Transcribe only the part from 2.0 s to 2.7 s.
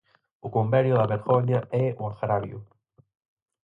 o agravio.